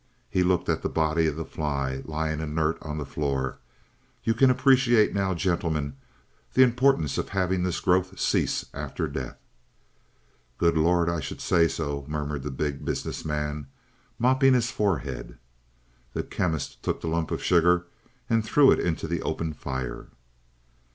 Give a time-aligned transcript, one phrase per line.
[0.31, 3.59] He looked at the body of the fly, lying inert on the floor.
[4.23, 5.95] "You can appreciate now, gentlemen,
[6.55, 9.37] the importance of having this growth cease after death."
[10.57, 13.67] "Good Lord, I should say so!" murmured the Big Business Man,
[14.17, 15.37] mopping his forehead.
[16.13, 17.85] The Chemist took the lump of sugar
[18.27, 20.07] and threw it into the open fire.